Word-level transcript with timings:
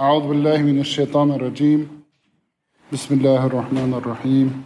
أعوذ 0.00 0.28
بالله 0.28 0.58
من 0.62 0.78
الشيطان 0.80 1.30
الرجيم 1.30 1.80
بسم 2.92 3.14
الله 3.14 3.46
الرحمن 3.46 3.94
الرحيم 3.94 4.64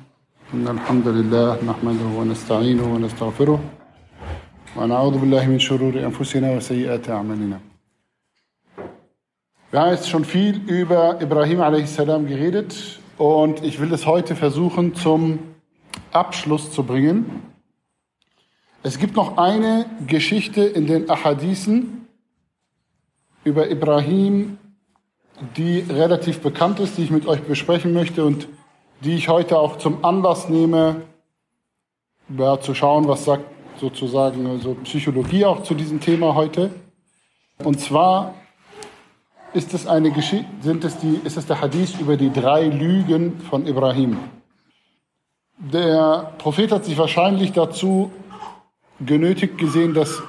إن 0.54 0.68
الحمد 0.68 1.08
لله 1.08 1.64
نحمده 1.70 2.10
ونستعينه 2.18 2.94
ونستغفره 2.94 3.60
ونعوذ 4.76 5.14
بالله 5.18 5.48
من 5.48 5.58
شرور 5.58 5.94
أنفسنا 5.98 6.56
وسيئات 6.56 7.10
أعمالنا 7.10 7.58
Wir 9.72 9.80
haben 9.80 9.90
jetzt 9.90 10.08
schon 10.08 10.24
viel 10.24 10.60
über 10.70 11.20
Ibrahim 11.20 11.60
a.s. 11.60 11.96
geredet 11.96 13.00
und 13.18 13.64
ich 13.64 13.80
will 13.80 13.92
es 13.92 14.06
heute 14.06 14.36
versuchen 14.36 14.94
zum 14.94 15.40
Abschluss 16.12 16.70
zu 16.70 16.84
bringen. 16.84 17.42
Es 18.84 18.98
gibt 18.98 19.16
noch 19.16 19.36
eine 19.36 19.86
Geschichte 20.06 20.62
in 20.62 20.86
den 20.86 21.10
Ahadithen 21.10 22.06
über 23.42 23.68
Ibrahim, 23.68 24.58
die 25.57 25.79
relativ 25.79 26.41
bekannt 26.41 26.79
ist, 26.79 26.97
die 26.97 27.03
ich 27.03 27.11
mit 27.11 27.25
euch 27.25 27.41
besprechen 27.41 27.93
möchte 27.93 28.25
und 28.25 28.47
die 29.01 29.15
ich 29.15 29.29
heute 29.29 29.57
auch 29.57 29.77
zum 29.77 30.03
Anlass 30.03 30.49
nehme, 30.49 31.01
ja, 32.37 32.59
zu 32.59 32.73
schauen, 32.73 33.07
was 33.07 33.25
sagt 33.25 33.45
sozusagen 33.79 34.59
so 34.59 34.75
Psychologie 34.83 35.45
auch 35.45 35.63
zu 35.63 35.73
diesem 35.73 35.99
Thema 35.99 36.35
heute. 36.35 36.69
Und 37.63 37.79
zwar 37.79 38.35
ist 39.53 39.73
es 39.73 39.87
eine 39.87 40.11
Geschichte, 40.11 40.47
sind 40.61 40.83
es 40.83 40.97
die, 40.97 41.19
ist 41.23 41.37
es 41.37 41.45
der 41.45 41.61
Hadith 41.61 41.99
über 41.99 42.17
die 42.17 42.31
drei 42.31 42.65
Lügen 42.67 43.39
von 43.39 43.65
Ibrahim. 43.65 44.17
Der 45.57 46.33
Prophet 46.37 46.71
hat 46.71 46.85
sich 46.85 46.97
wahrscheinlich 46.97 47.51
dazu 47.51 48.11
genötigt 48.99 49.57
gesehen, 49.57 49.93
das 49.93 50.21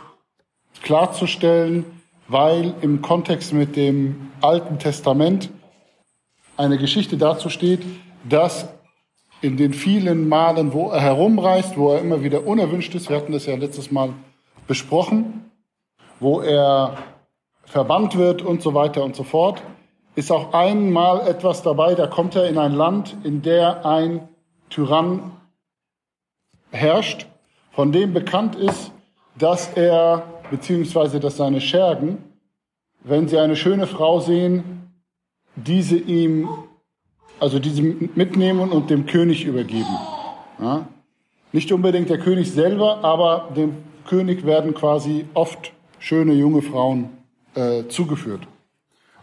klarzustellen, 0.82 1.84
weil 2.30 2.74
im 2.80 3.02
Kontext 3.02 3.52
mit 3.52 3.74
dem 3.74 4.30
Alten 4.40 4.78
Testament 4.78 5.50
eine 6.56 6.78
Geschichte 6.78 7.16
dazu 7.16 7.48
steht, 7.48 7.80
dass 8.28 8.68
in 9.40 9.56
den 9.56 9.74
vielen 9.74 10.28
Malen, 10.28 10.72
wo 10.72 10.90
er 10.90 11.00
herumreist, 11.00 11.76
wo 11.76 11.92
er 11.92 12.00
immer 12.00 12.22
wieder 12.22 12.46
unerwünscht 12.46 12.94
ist, 12.94 13.08
wir 13.08 13.16
hatten 13.16 13.32
das 13.32 13.46
ja 13.46 13.56
letztes 13.56 13.90
Mal 13.90 14.12
besprochen, 14.68 15.50
wo 16.20 16.40
er 16.40 16.98
verbannt 17.64 18.16
wird 18.16 18.42
und 18.42 18.62
so 18.62 18.74
weiter 18.74 19.02
und 19.02 19.16
so 19.16 19.24
fort, 19.24 19.62
ist 20.14 20.30
auch 20.30 20.52
einmal 20.52 21.26
etwas 21.26 21.62
dabei, 21.62 21.94
da 21.94 22.06
kommt 22.06 22.36
er 22.36 22.48
in 22.48 22.58
ein 22.58 22.74
Land, 22.74 23.16
in 23.24 23.42
der 23.42 23.84
ein 23.84 24.28
Tyrann 24.68 25.32
herrscht, 26.70 27.26
von 27.72 27.90
dem 27.90 28.12
bekannt 28.12 28.54
ist, 28.54 28.92
dass 29.36 29.72
er, 29.74 30.22
beziehungsweise 30.50 31.18
dass 31.18 31.38
seine 31.38 31.60
Schergen, 31.60 32.29
wenn 33.02 33.28
sie 33.28 33.38
eine 33.38 33.56
schöne 33.56 33.86
Frau 33.86 34.20
sehen, 34.20 34.92
diese 35.56 35.96
ihm, 35.96 36.48
also 37.38 37.58
diese 37.58 37.82
mitnehmen 37.82 38.70
und 38.70 38.90
dem 38.90 39.06
König 39.06 39.44
übergeben. 39.44 39.96
Ja? 40.60 40.86
Nicht 41.52 41.72
unbedingt 41.72 42.10
der 42.10 42.18
König 42.18 42.52
selber, 42.52 43.02
aber 43.04 43.48
dem 43.56 43.74
König 44.06 44.44
werden 44.44 44.74
quasi 44.74 45.26
oft 45.34 45.72
schöne 45.98 46.32
junge 46.34 46.62
Frauen 46.62 47.10
äh, 47.54 47.84
zugeführt. 47.88 48.42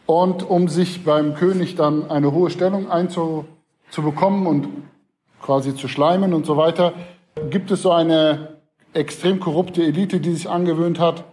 Und 0.06 0.50
um 0.50 0.68
sich 0.68 1.04
beim 1.04 1.36
König 1.36 1.76
dann 1.76 2.10
eine 2.10 2.32
hohe 2.32 2.50
Stellung 2.50 2.90
einzubekommen 2.90 4.48
und 4.48 4.68
quasi 5.42 5.76
zu 5.76 5.88
schleimen 5.88 6.34
und 6.34 6.46
so 6.46 6.58
weiter, 6.58 6.94
gibt 7.50 7.72
es 7.72 7.82
so 7.82 7.92
eine 7.92 8.58
extrem 8.94 9.40
korrupte 9.40 9.84
Elite, 9.84 10.20
die 10.20 10.34
sich 10.34 10.50
angewöhnt 10.50 11.00
hat, 11.00 11.24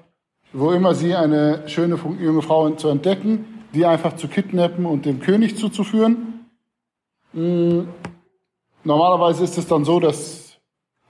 wo 0.55 0.71
immer 0.71 0.95
sie 0.95 1.15
eine 1.15 1.69
schöne 1.69 1.99
junge 2.21 2.41
Frau 2.41 2.71
zu 2.71 2.89
entdecken, 2.89 3.45
die 3.75 3.85
einfach 3.85 4.15
zu 4.15 4.29
kidnappen 4.29 4.87
und 4.87 5.05
dem 5.05 5.19
König 5.19 5.59
zuzuführen. 5.59 6.47
Hm, 7.33 7.89
normalerweise 8.85 9.43
ist 9.43 9.59
es 9.59 9.67
dann 9.67 9.85
so, 9.85 9.99
dass 9.99 10.57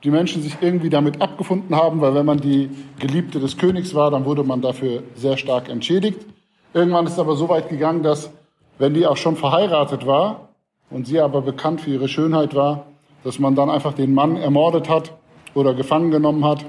die 0.03 0.11
Menschen 0.11 0.43
sich 0.43 0.57
irgendwie 0.61 0.89
damit 0.89 1.21
abgefunden 1.21 1.77
haben, 1.77 2.01
weil 2.01 2.15
wenn 2.15 2.27
man 2.27 2.39
die 2.39 2.71
Geliebte 2.99 3.39
des 3.39 3.59
Königs 3.59 3.95
war, 3.95 4.11
dann 4.11 4.25
wurde 4.25 4.45
man 4.45 4.63
dafür 4.63 5.03
sehr 5.15 5.37
stark 5.37 5.69
entschädigt. 5.69 6.27
Irgendwann 6.73 7.07
ist 7.07 7.13
es 7.13 7.19
aber 7.19 7.37
so 7.37 7.49
weit 7.49 7.69
gegangen, 7.69 8.03
dass 8.03 8.31
wenn 8.79 8.95
die 8.95 9.07
auch 9.07 9.17
schon 9.17 9.37
verheiratet 9.37 10.07
war 10.07 10.49
und 10.91 11.07
sie 11.07 11.21
aber 11.21 11.43
bekannt 11.43 11.83
für 11.83 11.91
ihre 11.91 12.09
Schönheit 12.09 12.55
war, 12.55 12.87
dass 13.25 13.39
man 13.39 13.55
dann 13.55 13.69
einfach 13.71 13.93
den 13.93 14.15
Mann 14.15 14.37
ermordet 14.37 14.89
hat 14.89 15.13
oder 15.55 15.75
gefangen 15.75 16.11
genommen 16.11 16.45
hat 16.45 16.65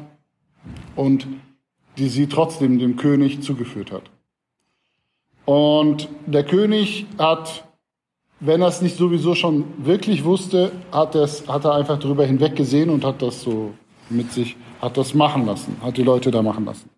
und 0.96 1.26
die 1.98 2.10
sie 2.10 2.28
trotzdem 2.28 2.80
dem 2.80 2.96
König 2.96 3.42
zugeführt 3.42 3.92
hat. 3.92 4.04
Und 5.46 6.10
der 6.26 6.44
König 6.44 7.06
hat, 7.18 7.66
wenn 8.40 8.62
er 8.62 8.68
es 8.68 8.82
nicht 8.82 8.98
sowieso 8.98 9.36
schon 9.36 9.66
wirklich 9.78 10.24
wusste, 10.24 10.72
hat, 10.92 11.16
es, 11.16 11.48
hat 11.48 11.66
er 11.66 11.76
einfach 11.76 12.00
darüber 12.00 12.26
hinweggesehen 12.26 12.90
und 12.90 13.06
hat 13.06 13.22
das 13.22 13.42
so 13.42 13.74
mit 14.10 14.32
sich, 14.32 14.58
hat 14.82 14.98
das 14.98 15.14
machen 15.14 15.46
lassen, 15.46 15.78
hat 15.82 15.98
die 15.98 16.04
Leute 16.04 16.32
da 16.32 16.42
machen 16.42 16.66
lassen. 16.66 16.90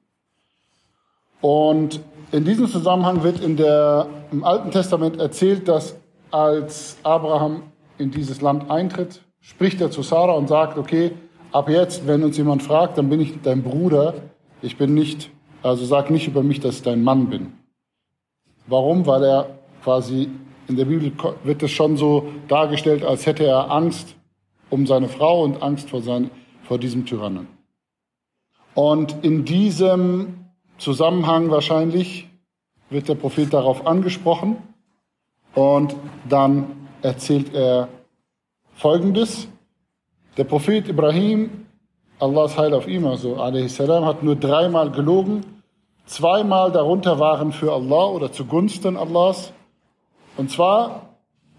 Und 1.42 2.00
in 2.32 2.46
diesem 2.46 2.68
Zusammenhang 2.68 3.24
wird 3.24 3.42
in 3.42 3.58
der, 3.58 4.08
im 4.32 4.44
Alten 4.44 4.72
Testament 4.72 5.20
erzählt, 5.20 5.68
dass 5.68 5.96
als 6.32 6.98
Abraham 7.04 7.64
in 7.98 8.12
dieses 8.12 8.42
Land 8.42 8.70
eintritt, 8.70 9.22
spricht 9.40 9.80
er 9.82 9.92
zu 9.92 10.02
Sarah 10.02 10.34
und 10.34 10.48
sagt, 10.48 10.78
okay, 10.78 11.12
ab 11.52 11.70
jetzt, 11.70 12.06
wenn 12.08 12.24
uns 12.24 12.38
jemand 12.38 12.64
fragt, 12.64 12.98
dann 12.98 13.10
bin 13.10 13.22
ich 13.22 13.42
dein 13.42 13.64
Bruder. 13.64 14.14
Ich 14.62 14.78
bin 14.78 14.94
nicht, 14.94 15.30
also 15.62 15.86
sag 15.86 16.10
nicht 16.10 16.28
über 16.28 16.44
mich, 16.44 16.60
dass 16.60 16.78
ich 16.78 16.82
dein 16.84 17.04
Mann 17.04 17.30
bin. 17.30 17.54
Warum? 18.68 19.06
Weil 19.06 19.24
er 19.24 19.60
quasi, 19.84 20.30
in 20.68 20.76
der 20.76 20.86
Bibel 20.86 21.12
wird 21.44 21.64
es 21.64 21.72
schon 21.72 21.98
so 21.98 22.28
dargestellt, 22.48 23.04
als 23.04 23.26
hätte 23.26 23.46
er 23.46 23.72
Angst 23.72 24.16
um 24.70 24.86
seine 24.86 25.08
Frau 25.08 25.44
und 25.44 25.62
Angst 25.62 25.90
vor, 25.90 26.02
sein, 26.02 26.30
vor 26.64 26.78
diesem 26.78 27.06
Tyrannen. 27.06 27.48
Und 28.74 29.24
in 29.24 29.46
diesem 29.46 30.46
Zusammenhang 30.78 31.50
wahrscheinlich 31.50 32.28
wird 32.90 33.08
der 33.08 33.16
Prophet 33.16 33.54
darauf 33.54 33.86
angesprochen 33.88 34.58
und 35.56 35.96
dann 36.28 36.88
erzählt 37.02 37.54
er 37.54 37.90
Folgendes. 38.74 39.48
Der 40.38 40.44
Prophet 40.44 40.88
Ibrahim, 40.88 41.67
Allahs 42.20 42.58
Heil 42.58 42.74
auf 42.74 42.88
ihm, 42.88 43.06
also 43.06 43.38
salam, 43.68 44.06
hat 44.06 44.24
nur 44.24 44.36
dreimal 44.36 44.90
gelogen. 44.92 45.46
Zweimal 46.08 46.72
darunter 46.72 47.20
waren 47.20 47.52
für 47.52 47.72
Allah 47.72 48.06
oder 48.06 48.32
zugunsten 48.32 48.98
Allahs. 48.98 49.54
Und 50.38 50.50
zwar 50.50 51.08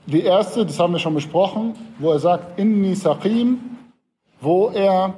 die 0.07 0.23
erste, 0.23 0.65
das 0.65 0.81
haben 0.81 0.95
wir 0.95 0.99
schon 0.99 1.15
besprochen, 1.15 1.75
wo 1.99 2.11
er 2.11 2.19
sagt, 2.19 2.59
Inni 2.59 2.95
Saqim, 2.95 3.61
wo 4.41 4.69
er, 4.71 5.15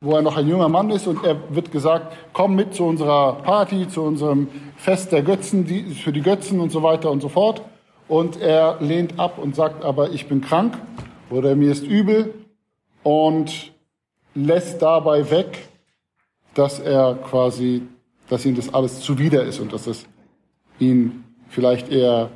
wo 0.00 0.16
er 0.16 0.22
noch 0.22 0.36
ein 0.36 0.48
junger 0.48 0.68
Mann 0.68 0.90
ist 0.90 1.06
und 1.06 1.24
er 1.24 1.36
wird 1.54 1.70
gesagt, 1.70 2.12
komm 2.32 2.56
mit 2.56 2.74
zu 2.74 2.84
unserer 2.84 3.34
Party, 3.34 3.88
zu 3.88 4.02
unserem 4.02 4.48
Fest 4.76 5.12
der 5.12 5.22
Götzen, 5.22 5.64
die, 5.64 5.84
für 5.94 6.12
die 6.12 6.22
Götzen 6.22 6.60
und 6.60 6.70
so 6.70 6.82
weiter 6.82 7.10
und 7.10 7.20
so 7.20 7.28
fort. 7.28 7.62
Und 8.08 8.40
er 8.40 8.78
lehnt 8.80 9.18
ab 9.18 9.38
und 9.38 9.54
sagt 9.54 9.84
aber, 9.84 10.10
ich 10.10 10.28
bin 10.28 10.40
krank 10.40 10.76
oder 11.30 11.54
mir 11.54 11.70
ist 11.70 11.84
übel 11.84 12.34
und 13.04 13.72
lässt 14.36 14.82
dabei 14.82 15.28
weg, 15.30 15.68
dass 16.54 16.78
er 16.78 17.14
quasi, 17.14 17.82
dass 18.28 18.44
ihm 18.44 18.54
das 18.54 18.72
alles 18.72 19.00
zuwider 19.00 19.42
ist 19.42 19.58
und 19.58 19.72
dass 19.72 19.86
es 19.86 20.06
ihn 20.78 21.24
vielleicht 21.48 21.90
eher 21.90 22.30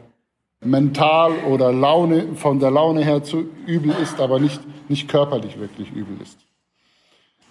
mental 0.62 1.33
oder 1.49 1.72
Laune, 1.72 2.34
von 2.34 2.59
der 2.59 2.71
Laune 2.71 3.05
her 3.05 3.22
zu 3.22 3.44
übel 3.66 3.94
ist, 4.03 4.21
aber 4.21 4.41
nicht, 4.41 4.60
nicht 4.89 5.09
körperlich 5.09 5.59
wirklich 5.59 5.91
übel 5.93 6.21
ist. 6.22 6.39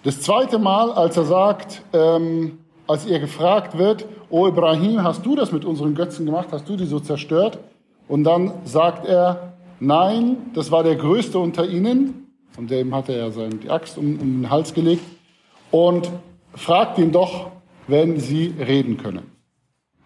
Das 0.03 0.21
zweite 0.21 0.59
Mal, 0.59 0.91
als 0.91 1.17
er 1.17 1.25
sagt, 1.25 1.81
ähm, 1.93 2.59
als 2.87 3.05
er 3.05 3.19
gefragt 3.19 3.77
wird, 3.77 4.05
O 4.29 4.47
Ibrahim, 4.47 5.03
hast 5.03 5.25
du 5.25 5.35
das 5.35 5.51
mit 5.51 5.65
unseren 5.65 5.95
Götzen 5.95 6.25
gemacht? 6.25 6.49
Hast 6.51 6.69
du 6.69 6.75
die 6.75 6.85
so 6.85 6.99
zerstört? 6.99 7.59
Und 8.07 8.23
dann 8.23 8.53
sagt 8.63 9.05
er, 9.05 9.53
nein, 9.79 10.37
das 10.53 10.71
war 10.71 10.83
der 10.83 10.95
Größte 10.95 11.37
unter 11.37 11.67
ihnen. 11.67 12.28
Und 12.59 12.69
dem 12.71 12.93
hatte 12.93 13.13
er 13.13 13.31
seine, 13.31 13.55
die 13.55 13.69
Axt 13.69 13.97
um, 13.97 14.19
um 14.19 14.41
den 14.41 14.49
Hals 14.49 14.73
gelegt 14.73 15.05
und 15.71 16.11
fragt 16.53 16.97
ihn 16.97 17.13
doch, 17.13 17.51
wenn 17.87 18.19
sie 18.19 18.53
reden 18.59 18.97
können. 18.97 19.31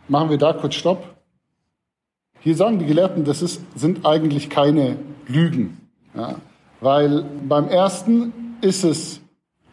Machen 0.07 0.29
wir 0.29 0.37
da 0.37 0.53
kurz 0.53 0.75
Stopp. 0.75 1.03
Hier 2.41 2.55
sagen 2.55 2.77
die 2.77 2.85
Gelehrten, 2.85 3.23
das 3.23 3.41
ist, 3.41 3.59
sind 3.75 4.05
eigentlich 4.05 4.51
keine 4.51 4.97
Lügen. 5.25 5.89
Ja, 6.15 6.35
weil 6.79 7.25
beim 7.49 7.69
ersten 7.69 8.31
ist 8.61 8.83
es 8.83 9.19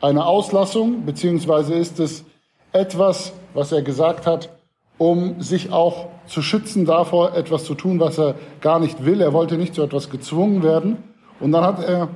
eine 0.00 0.24
Auslassung, 0.24 1.04
beziehungsweise 1.04 1.74
ist 1.74 2.00
es 2.00 2.24
etwas, 2.72 3.34
was 3.52 3.72
er 3.72 3.82
gesagt 3.82 4.26
hat, 4.26 4.48
um 4.96 5.42
sich 5.42 5.70
auch 5.70 6.06
zu 6.24 6.40
schützen 6.40 6.86
davor, 6.86 7.34
etwas 7.36 7.64
zu 7.64 7.74
tun, 7.74 8.00
was 8.00 8.18
er 8.18 8.36
gar 8.62 8.80
nicht 8.80 9.04
will. 9.04 9.20
Er 9.20 9.34
wollte 9.34 9.58
nicht 9.58 9.74
zu 9.74 9.82
etwas 9.82 10.08
gezwungen 10.08 10.62
werden. 10.62 10.96
Und 11.40 11.52
dann 11.52 11.64
hat 11.64 11.84
er 11.84 12.08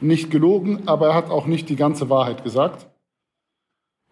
nicht 0.00 0.30
gelogen, 0.30 0.82
aber 0.86 1.08
er 1.08 1.14
hat 1.14 1.30
auch 1.30 1.46
nicht 1.46 1.68
die 1.68 1.76
ganze 1.76 2.08
Wahrheit 2.10 2.44
gesagt. 2.44 2.86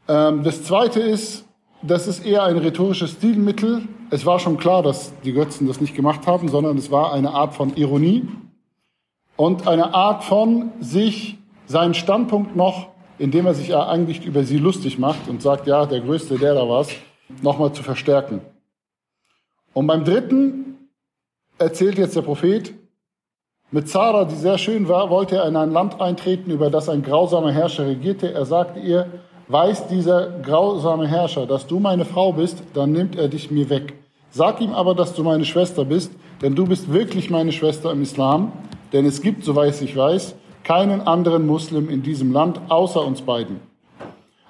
Ähm, 0.08 0.42
das 0.42 0.64
Zweite 0.64 1.00
ist, 1.00 1.44
das 1.82 2.06
ist 2.06 2.25
eher 2.26 2.42
ein 2.44 2.58
rhetorisches 2.58 3.12
Stilmittel. 3.12 3.82
Es 4.10 4.26
war 4.26 4.38
schon 4.38 4.56
klar, 4.56 4.82
dass 4.82 5.12
die 5.20 5.32
Götzen 5.32 5.69
das 5.69 5.80
nicht 5.80 5.94
gemacht 5.94 6.26
haben, 6.26 6.48
sondern 6.48 6.76
es 6.76 6.90
war 6.90 7.12
eine 7.12 7.30
Art 7.30 7.54
von 7.54 7.76
Ironie 7.76 8.26
und 9.36 9.69
eine 9.69 9.94
Art 9.94 10.25
von 10.25 10.72
sich 10.80 11.38
seinen 11.66 11.94
Standpunkt 11.94 12.56
noch, 12.56 12.88
indem 13.19 13.46
er 13.46 13.54
sich 13.54 13.69
ja 13.69 13.86
eigentlich 13.86 14.24
über 14.24 14.42
sie 14.44 14.58
lustig 14.58 14.98
macht 14.98 15.28
und 15.28 15.42
sagt, 15.42 15.66
ja, 15.66 15.86
der 15.86 16.00
Größte, 16.00 16.38
der 16.38 16.54
da 16.54 16.69
war's, 16.69 16.88
nochmal 17.42 17.72
zu 17.72 17.82
verstärken. 17.82 18.40
Und 19.74 19.86
beim 19.86 20.04
dritten 20.04 20.88
erzählt 21.58 21.98
jetzt 21.98 22.16
der 22.16 22.22
Prophet, 22.22 22.74
mit 23.70 23.88
Zara, 23.88 24.25
die 24.25 24.35
sehr 24.35 24.56
schön 24.56 24.88
war, 24.88 25.11
wollte 25.11 25.37
er 25.37 25.47
in 25.47 25.56
ein 25.56 25.73
Land 25.73 26.00
eintreten, 26.00 26.50
über 26.50 26.70
das 26.70 26.88
ein 26.88 27.03
grausamer 27.03 27.53
Herrscher 27.53 27.87
regierte. 27.87 28.32
Er 28.32 28.47
sagte 28.47 28.81
ihr, 28.81 29.06
weiß 29.49 29.88
dieser 29.88 30.41
grausame 30.41 31.06
Herrscher, 31.06 31.47
dass 31.47 31.67
du 31.67 31.79
meine 31.79 32.05
Frau 32.05 32.32
bist, 32.32 32.62
dann 32.73 32.93
nimmt 32.93 33.17
er 33.17 33.29
dich 33.29 33.50
mir 33.50 33.69
weg. 33.69 33.94
Sag 34.31 34.61
ihm 34.61 34.73
aber, 34.73 34.94
dass 34.94 35.15
du 35.15 35.23
meine 35.23 35.44
Schwester 35.44 35.85
bist, 35.85 36.12
denn 36.43 36.55
du 36.55 36.67
bist 36.67 36.93
wirklich 36.93 37.31
meine 37.31 37.53
Schwester 37.53 37.93
im 37.93 38.03
Islam, 38.03 38.53
denn 38.93 39.05
es 39.05 39.20
gibt, 39.20 39.44
soweit 39.44 39.81
ich 39.82 39.97
weiß, 39.97 40.35
keinen 40.65 41.03
anderen 41.03 41.47
Muslim 41.47 41.88
in 41.88 42.03
diesem 42.03 42.32
Land 42.32 42.61
außer 42.69 43.05
uns 43.05 43.23
beiden. 43.23 43.61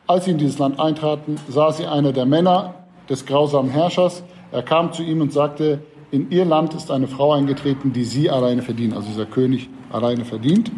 Als 0.07 0.25
sie 0.25 0.33
in 0.33 0.39
dieses 0.39 0.59
Land 0.59 0.81
eintraten, 0.81 1.37
sah 1.49 1.73
sie 1.73 1.87
einer 1.87 2.13
der 2.13 2.27
Männer 2.27 2.75
des 3.09 3.27
grausamen 3.27 3.71
Herrschers. 3.71 4.23
Er 4.53 4.63
kam 4.63 4.93
zu 4.93 5.03
ihm 5.03 5.21
und 5.21 5.33
sagte, 5.33 5.81
in 6.11 6.31
ihr 6.31 6.45
Land 6.45 6.75
ist 6.75 6.91
eine 6.91 7.09
Frau 7.09 7.33
eingetreten, 7.33 7.93
die 7.93 8.05
sie 8.05 8.31
alleine 8.31 8.63
verdient, 8.63 8.95
also 8.95 9.09
dieser 9.09 9.27
König 9.27 9.69
alleine 9.91 10.25
verdient. 10.25 10.71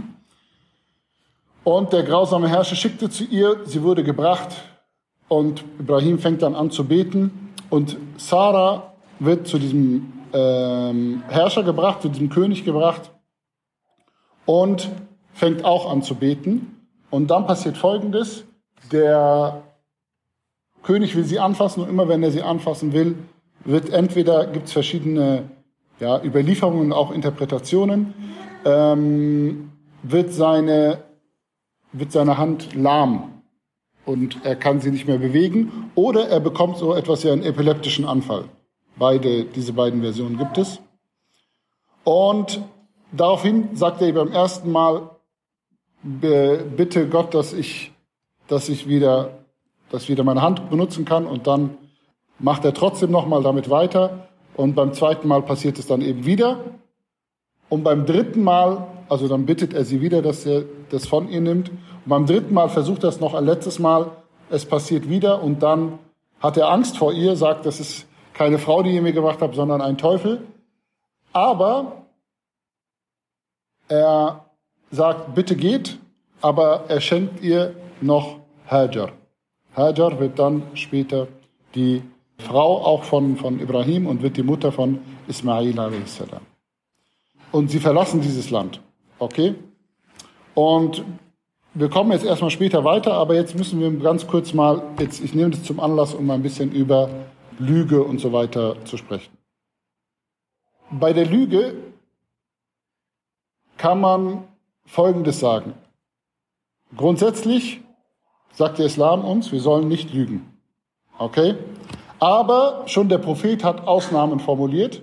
Und 1.62 1.93
der 1.93 2.03
grausame 2.03 2.49
Herrscher 2.49 2.77
schickte 2.77 3.11
zu 3.11 3.25
ihr, 3.25 3.61
sie 3.65 3.82
wurde 3.82 4.03
gebracht 4.03 4.49
und 5.29 5.65
Ibrahim 5.79 6.19
fängt 6.19 6.43
dann 6.43 6.55
an 6.55 6.71
zu 6.71 6.85
beten 6.85 7.53
und 7.69 7.97
Sarah 8.17 8.94
wird 9.19 9.47
zu 9.47 9.59
diesem 9.59 10.12
ähm, 10.32 11.23
Herrscher 11.29 11.62
gebracht, 11.62 12.03
zu 12.03 12.09
diesem 12.09 12.31
König 12.31 12.65
gebracht 12.65 13.11
und 14.47 14.91
fängt 15.35 15.65
auch 15.65 15.91
an 15.91 16.03
zu 16.03 16.15
beten. 16.15 16.88
Und 17.11 17.31
dann 17.31 17.47
passiert 17.47 17.77
Folgendes, 17.77 18.44
der 18.91 19.62
König 20.82 21.15
will 21.15 21.25
sie 21.25 21.38
anfassen 21.38 21.82
und 21.82 21.88
immer 21.88 22.09
wenn 22.09 22.23
er 22.23 22.31
sie 22.31 22.43
anfassen 22.43 22.93
will, 22.93 23.17
wird 23.65 23.91
entweder, 23.91 24.47
gibt 24.47 24.67
es 24.67 24.73
verschiedene 24.73 25.51
ja, 25.99 26.23
Überlieferungen, 26.23 26.93
auch 26.93 27.11
Interpretationen, 27.11 28.15
ähm, 28.65 29.73
wird 30.03 30.33
seine 30.33 31.11
wird 31.93 32.12
seine 32.12 32.39
Hand 32.39 32.75
lahm 32.75 33.43
und 34.05 34.45
er 34.45 34.57
kann 34.57 34.81
sie 34.81 34.91
nicht 34.91 35.07
mehr 35.07 35.19
bewegen 35.19 35.91
oder 35.95 36.29
er 36.29 36.41
bekommt 36.41 36.77
so 36.77 36.95
etwas 36.95 37.25
wie 37.25 37.31
einen 37.31 37.43
epileptischen 37.43 38.05
Anfall. 38.05 38.45
Beide, 38.97 39.45
diese 39.45 39.73
beiden 39.73 40.03
Versionen 40.03 40.39
gibt 40.39 40.59
es. 40.59 40.81
Und 42.05 42.63
daraufhin 43.13 43.77
sagt 43.77 44.03
er 44.03 44.13
beim 44.13 44.33
ersten 44.33 44.71
Mal, 44.71 45.11
bitte 46.03 47.09
Gott, 47.09 47.35
dass 47.35 47.53
ich, 47.53 47.93
dass 48.49 48.69
ich 48.69 48.89
wieder, 48.89 49.45
dass 49.91 50.09
wieder 50.09 50.25
meine 50.25 50.43
Hand 50.43 50.71
benutzen 50.71 51.05
kann 51.05 51.27
und 51.27 51.47
dann 51.47 51.77
macht 52.41 52.65
er 52.65 52.75
trotzdem 52.75 53.11
nochmal 53.11 53.43
damit 53.43 53.71
weiter 53.71 54.29
und 54.57 54.75
beim 54.75 54.93
zweiten 54.93 55.29
Mal 55.29 55.43
passiert 55.43 55.79
es 55.79 55.87
dann 55.87 56.01
eben 56.01 56.27
wieder 56.27 56.59
und 57.69 57.85
beim 57.85 58.07
dritten 58.07 58.43
Mal 58.43 58.87
also 59.11 59.27
dann 59.27 59.45
bittet 59.45 59.75
er 59.75 59.85
sie 59.85 60.01
wieder, 60.01 60.23
dass 60.23 60.47
er 60.47 60.65
das 60.91 61.07
von 61.07 61.29
ihr 61.29 61.41
nimmt. 61.41 61.69
Und 61.69 61.79
beim 62.07 62.27
dritten 62.27 62.55
Mal 62.55 62.69
versucht 62.69 63.03
er 63.03 63.09
es 63.09 63.19
noch 63.19 63.35
ein 63.35 63.45
letztes 63.45 63.81
Mal. 63.81 64.13
Es 64.51 64.65
passiert 64.65 65.09
wieder 65.09 65.43
und 65.43 65.65
dann 65.65 65.99
hat 66.39 66.57
er 66.57 66.71
Angst 66.71 66.97
vor 66.97 67.13
ihr, 67.13 67.35
sagt, 67.35 67.67
das 67.67 67.81
ist 67.81 68.07
keine 68.35 68.59
Frau, 68.59 68.83
die 68.85 68.95
ihr 68.95 69.03
mir 69.03 69.13
gebracht 69.13 69.41
habt, 69.41 69.57
sondern 69.57 69.81
ein 69.81 69.99
Teufel. 69.99 70.47
Aber 71.33 72.05
er 73.89 74.47
sagt, 74.93 75.35
bitte 75.35 75.57
geht, 75.57 75.99
aber 76.41 76.85
er 76.87 77.01
schenkt 77.01 77.43
ihr 77.43 77.75
noch 78.01 78.39
Hajar. 78.69 79.11
Hajar 79.77 80.21
wird 80.21 80.39
dann 80.39 80.63
später 80.75 81.27
die 81.75 82.03
Frau 82.41 82.85
auch 82.85 83.05
von, 83.05 83.37
von 83.37 83.61
Ibrahim 83.61 84.07
und 84.07 84.23
wird 84.23 84.37
die 84.37 84.43
Mutter 84.43 84.73
von 84.73 84.99
Ismail 85.29 85.79
a.s. 85.79 86.23
Und 87.53 87.71
sie 87.71 87.81
verlassen 87.81 88.21
dieses 88.21 88.51
Land. 88.51 88.81
Okay? 89.19 89.55
Und 90.55 91.05
wir 91.75 91.89
kommen 91.89 92.11
jetzt 92.13 92.25
erstmal 92.25 92.51
später 92.51 92.85
weiter, 92.85 93.15
aber 93.15 93.35
jetzt 93.35 93.57
müssen 93.57 93.81
wir 93.81 93.91
ganz 94.01 94.27
kurz 94.27 94.53
mal, 94.53 94.83
jetzt, 94.99 95.23
ich 95.23 95.35
nehme 95.35 95.51
das 95.51 95.63
zum 95.63 95.79
Anlass, 95.79 96.15
um 96.15 96.29
ein 96.31 96.43
bisschen 96.43 96.73
über 96.73 97.09
Lüge 97.59 98.03
und 98.03 98.19
so 98.19 98.33
weiter 98.33 98.85
zu 98.85 98.97
sprechen. 98.97 99.37
Bei 100.91 101.13
der 101.13 101.27
Lüge 101.27 101.75
kann 103.77 104.01
man 104.01 104.45
Folgendes 104.85 105.39
sagen. 105.39 105.75
Grundsätzlich 106.97 107.81
sagt 108.53 108.79
der 108.79 108.87
Islam 108.87 109.25
uns, 109.25 109.53
wir 109.53 109.61
sollen 109.61 109.87
nicht 109.87 110.13
lügen. 110.13 110.53
Okay? 111.19 111.55
Aber 112.20 112.82
schon 112.87 113.08
der 113.08 113.19
Prophet 113.19 113.64
hat 113.64 113.87
Ausnahmen 113.87 114.40
formuliert. 114.40 115.02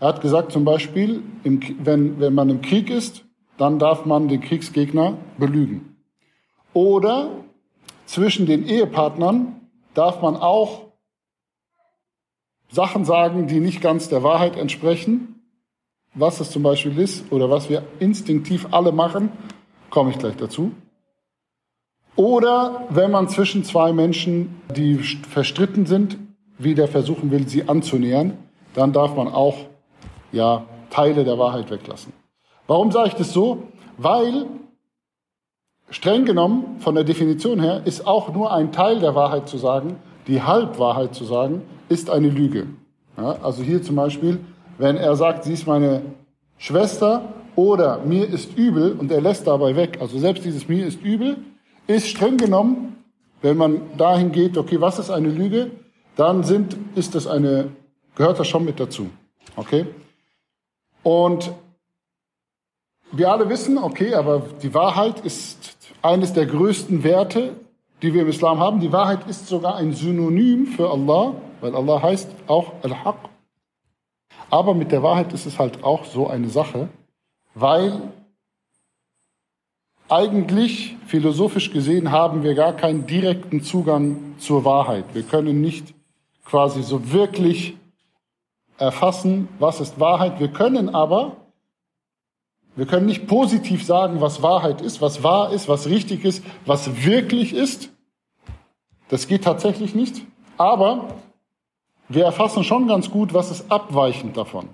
Er 0.00 0.08
hat 0.08 0.20
gesagt 0.20 0.52
zum 0.52 0.64
Beispiel, 0.64 1.22
wenn, 1.44 2.20
wenn 2.20 2.34
man 2.34 2.50
im 2.50 2.60
Krieg 2.60 2.90
ist, 2.90 3.24
dann 3.56 3.78
darf 3.78 4.04
man 4.04 4.28
den 4.28 4.40
Kriegsgegner 4.40 5.16
belügen. 5.38 5.96
Oder 6.74 7.30
zwischen 8.04 8.46
den 8.46 8.66
Ehepartnern 8.66 9.68
darf 9.94 10.20
man 10.20 10.36
auch 10.36 10.86
Sachen 12.68 13.04
sagen, 13.04 13.46
die 13.46 13.60
nicht 13.60 13.80
ganz 13.80 14.08
der 14.08 14.22
Wahrheit 14.22 14.56
entsprechen. 14.56 15.40
Was 16.14 16.40
es 16.40 16.50
zum 16.50 16.62
Beispiel 16.62 16.98
ist 16.98 17.30
oder 17.30 17.48
was 17.48 17.70
wir 17.70 17.84
instinktiv 18.00 18.68
alle 18.72 18.90
machen, 18.90 19.30
komme 19.90 20.10
ich 20.10 20.18
gleich 20.18 20.36
dazu. 20.36 20.72
Oder 22.16 22.86
wenn 22.88 23.10
man 23.10 23.28
zwischen 23.28 23.62
zwei 23.62 23.92
Menschen, 23.92 24.60
die 24.74 24.96
verstritten 24.96 25.84
sind, 25.84 26.16
wieder 26.58 26.88
versuchen 26.88 27.30
will, 27.30 27.46
sie 27.46 27.68
anzunähern, 27.68 28.38
dann 28.74 28.92
darf 28.92 29.14
man 29.14 29.28
auch 29.28 29.56
ja, 30.32 30.64
Teile 30.90 31.24
der 31.24 31.38
Wahrheit 31.38 31.70
weglassen. 31.70 32.12
Warum 32.66 32.90
sage 32.90 33.08
ich 33.08 33.14
das 33.14 33.32
so? 33.32 33.64
Weil 33.98 34.46
streng 35.90 36.24
genommen 36.24 36.76
von 36.80 36.94
der 36.94 37.04
Definition 37.04 37.60
her 37.60 37.82
ist 37.84 38.06
auch 38.06 38.32
nur 38.32 38.52
ein 38.52 38.72
Teil 38.72 38.98
der 38.98 39.14
Wahrheit 39.14 39.48
zu 39.48 39.58
sagen, 39.58 39.96
die 40.26 40.42
Halbwahrheit 40.42 41.14
zu 41.14 41.24
sagen, 41.24 41.62
ist 41.88 42.10
eine 42.10 42.28
Lüge. 42.28 42.66
Ja, 43.16 43.36
also 43.42 43.62
hier 43.62 43.82
zum 43.82 43.96
Beispiel, 43.96 44.40
wenn 44.78 44.96
er 44.96 45.16
sagt, 45.16 45.44
sie 45.44 45.52
ist 45.52 45.66
meine 45.66 46.02
Schwester 46.58 47.22
oder 47.54 47.98
mir 48.04 48.26
ist 48.28 48.56
übel 48.56 48.96
und 48.98 49.10
er 49.12 49.20
lässt 49.20 49.46
dabei 49.46 49.76
weg, 49.76 49.98
also 50.00 50.18
selbst 50.18 50.44
dieses 50.44 50.68
mir 50.68 50.86
ist 50.86 51.02
übel, 51.02 51.36
ist 51.86 52.08
streng 52.08 52.36
genommen, 52.36 53.04
wenn 53.42 53.56
man 53.56 53.96
dahin 53.96 54.32
geht, 54.32 54.56
okay, 54.56 54.80
was 54.80 54.98
ist 54.98 55.10
eine 55.10 55.28
Lüge, 55.28 55.70
dann 56.16 56.42
sind, 56.42 56.76
ist 56.94 57.14
das 57.14 57.26
eine, 57.26 57.70
gehört 58.14 58.38
das 58.38 58.48
schon 58.48 58.64
mit 58.64 58.80
dazu. 58.80 59.10
Okay? 59.54 59.86
Und 61.02 61.52
wir 63.12 63.30
alle 63.30 63.48
wissen, 63.48 63.78
okay, 63.78 64.14
aber 64.14 64.42
die 64.62 64.74
Wahrheit 64.74 65.20
ist 65.24 65.76
eines 66.02 66.32
der 66.32 66.46
größten 66.46 67.04
Werte, 67.04 67.54
die 68.02 68.12
wir 68.12 68.22
im 68.22 68.28
Islam 68.28 68.58
haben. 68.58 68.80
Die 68.80 68.92
Wahrheit 68.92 69.28
ist 69.28 69.46
sogar 69.46 69.76
ein 69.76 69.92
Synonym 69.92 70.66
für 70.66 70.90
Allah, 70.90 71.34
weil 71.60 71.74
Allah 71.74 72.02
heißt 72.02 72.28
auch 72.46 72.72
Al-Haq. 72.82 73.16
Aber 74.50 74.74
mit 74.74 74.92
der 74.92 75.02
Wahrheit 75.02 75.32
ist 75.32 75.46
es 75.46 75.58
halt 75.58 75.82
auch 75.82 76.04
so 76.04 76.28
eine 76.28 76.48
Sache, 76.48 76.88
weil 77.54 78.12
eigentlich 80.08 80.96
philosophisch 81.06 81.72
gesehen 81.72 82.10
haben 82.10 82.42
wir 82.42 82.54
gar 82.54 82.72
keinen 82.72 83.06
direkten 83.06 83.62
Zugang 83.62 84.34
zur 84.38 84.64
Wahrheit. 84.64 85.04
Wir 85.14 85.22
können 85.22 85.60
nicht 85.60 85.94
quasi 86.44 86.82
so 86.82 87.12
wirklich 87.12 87.76
erfassen, 88.78 89.48
was 89.58 89.80
ist 89.80 89.98
Wahrheit. 89.98 90.38
Wir 90.38 90.48
können 90.48 90.94
aber, 90.94 91.36
wir 92.76 92.86
können 92.86 93.06
nicht 93.06 93.26
positiv 93.26 93.84
sagen, 93.84 94.20
was 94.20 94.42
Wahrheit 94.42 94.80
ist, 94.80 95.00
was 95.00 95.22
wahr 95.22 95.52
ist, 95.52 95.68
was 95.68 95.86
richtig 95.88 96.24
ist, 96.24 96.44
was 96.66 97.04
wirklich 97.04 97.52
ist. 97.52 97.90
Das 99.08 99.26
geht 99.26 99.44
tatsächlich 99.44 99.94
nicht. 99.94 100.22
Aber 100.58 101.08
wir 102.08 102.24
erfassen 102.24 102.64
schon 102.64 102.86
ganz 102.86 103.10
gut, 103.10 103.34
was 103.34 103.50
ist 103.50 103.70
abweichend 103.70 104.36
davon. 104.36 104.68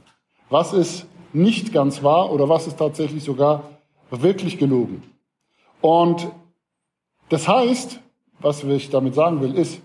Was 0.51 0.73
ist 0.73 1.07
nicht 1.33 1.73
ganz 1.73 2.03
wahr 2.03 2.31
oder 2.31 2.49
was 2.49 2.67
ist 2.67 2.79
tatsächlich 2.79 3.25
sogar 3.25 3.62
wirklich 4.11 4.59
gelogen. 4.59 5.03
Und 5.83 6.29
das 7.29 7.47
heißt, 7.47 8.01
was 8.41 8.65
ich 8.65 8.89
damit 8.89 9.15
sagen 9.15 9.43
will, 9.43 9.55
ist, 9.55 9.83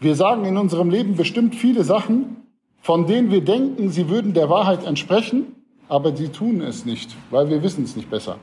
wir 0.00 0.14
sagen 0.14 0.46
in 0.46 0.56
unserem 0.56 0.88
Leben 0.88 1.16
bestimmt 1.16 1.54
viele 1.54 1.84
Sachen, 1.84 2.38
von 2.80 3.06
denen 3.06 3.30
wir 3.30 3.44
denken, 3.44 3.90
sie 3.90 4.08
würden 4.08 4.32
der 4.32 4.48
Wahrheit 4.48 4.84
entsprechen, 4.84 5.54
aber 5.88 6.16
sie 6.16 6.28
tun 6.28 6.62
es 6.62 6.86
nicht, 6.86 7.14
weil 7.30 7.50
wir 7.50 7.62
wissen 7.62 7.84
es 7.84 7.94
nicht 7.94 8.08
besser. 8.08 8.38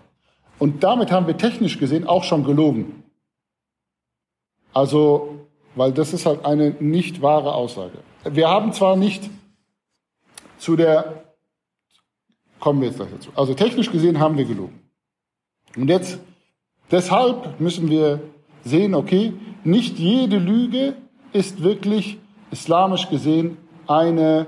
Und 0.60 0.84
damit 0.84 1.12
haben 1.12 1.26
wir 1.26 1.38
technisch 1.38 1.80
gesehen 1.80 2.06
auch 2.06 2.24
schon 2.24 2.44
gelogen. 2.44 3.04
Also 4.72 5.40
weil 5.76 5.94
das 5.94 6.14
ist 6.14 6.26
halt 6.26 6.46
eine 6.46 6.72
nicht 6.80 7.22
wahre 7.22 7.54
Aussage. 7.54 8.00
Wir 8.26 8.50
haben 8.50 8.74
zwar 8.74 8.96
nicht 8.96 9.30
zu 10.58 10.76
der, 10.76 11.24
kommen 12.60 12.82
wir 12.82 12.90
jetzt 12.90 12.98
gleich 12.98 13.12
dazu, 13.12 13.32
also 13.36 13.54
technisch 13.54 13.92
gesehen 13.92 14.20
haben 14.20 14.38
wir 14.38 14.46
gelogen. 14.46 14.78
Und 15.76 15.88
jetzt, 15.88 16.20
deshalb 16.92 17.60
müssen 17.60 17.90
wir 17.90 18.22
sehen, 18.64 18.94
okay, 18.96 19.34
nicht 19.64 20.00
jede 20.00 20.38
Lüge 20.38 20.96
ist 21.34 21.64
wirklich 21.64 22.20
islamisch 22.52 23.10
gesehen 23.10 23.58
eine, 23.88 24.48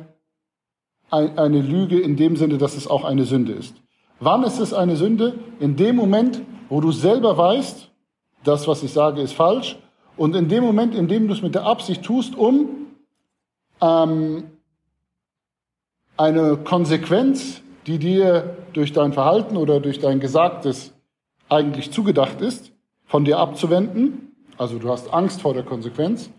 eine 1.09 1.61
Lüge 1.61 1.99
in 1.99 2.15
dem 2.15 2.35
Sinne, 2.35 2.57
dass 2.57 2.75
es 2.75 2.87
auch 2.87 3.03
eine 3.03 3.25
Sünde 3.25 3.53
ist. 3.53 3.75
Wann 4.19 4.43
ist 4.43 4.59
es 4.59 4.73
eine 4.73 4.95
Sünde? 4.95 5.39
In 5.59 5.75
dem 5.75 5.95
Moment, 5.95 6.41
wo 6.69 6.79
du 6.79 6.91
selber 6.91 7.37
weißt, 7.37 7.89
das, 8.43 8.67
was 8.67 8.83
ich 8.83 8.93
sage, 8.93 9.21
ist 9.21 9.33
falsch. 9.33 9.77
Und 10.15 10.35
in 10.35 10.47
dem 10.47 10.63
Moment, 10.63 10.93
in 10.95 11.07
dem 11.07 11.27
du 11.27 11.33
es 11.33 11.41
mit 11.41 11.55
der 11.55 11.65
Absicht 11.65 12.03
tust, 12.03 12.35
um 12.35 12.67
ähm, 13.81 14.43
eine 16.17 16.57
Konsequenz, 16.57 17.61
die 17.87 17.97
dir 17.97 18.57
durch 18.73 18.93
dein 18.93 19.13
Verhalten 19.13 19.57
oder 19.57 19.79
durch 19.79 19.99
dein 19.99 20.19
Gesagtes 20.19 20.93
eigentlich 21.51 21.91
zugedacht 21.91 22.41
ist, 22.41 22.71
von 23.05 23.25
dir 23.25 23.37
abzuwenden. 23.39 24.33
Also 24.57 24.79
du 24.79 24.89
hast 24.89 25.13
Angst 25.13 25.41
vor 25.41 25.53
der 25.53 25.63
Konsequenz. 25.63 26.29